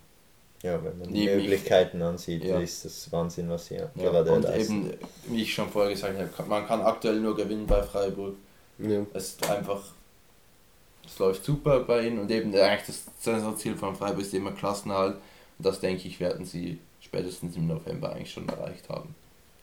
[0.63, 2.59] Ja wenn man die Neben ich- Möglichkeiten ansieht, Ja.
[2.61, 4.87] ist das Wahnsinn, was sie Ja, gerade und leisten.
[4.91, 4.99] eben,
[5.29, 8.35] wie ich schon vorher gesagt habe, man kann aktuell nur gewinnen bei Freiburg.
[8.79, 9.05] Ja.
[9.13, 9.81] Es ist einfach,
[11.07, 15.17] es läuft super bei ihnen und eben eigentlich das Saisonziel von Freiburg ist immer Klassenerhalt.
[15.59, 19.15] Und das denke ich, werden sie spätestens im November eigentlich schon erreicht haben.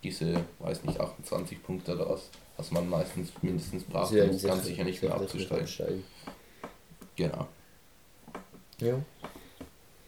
[0.04, 4.84] Diese, weiß nicht, 28 Punkte oder was, was man meistens mindestens braucht, um ganz sicher
[4.84, 6.04] nicht mehr abzusteigen.
[7.16, 7.48] Genau.
[8.80, 8.94] Ja.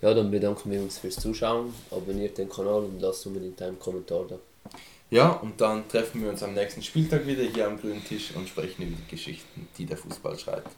[0.02, 1.74] Ja, dann bedanken wir uns fürs Zuschauen.
[1.92, 4.40] Abonniert den Kanal und lasst unbedingt einen Kommentar da.
[5.12, 8.48] Ja, und dann treffen wir uns am nächsten Spieltag wieder hier am grünen Tisch und
[8.48, 10.70] sprechen über die Geschichten, die der Fußball schreibt.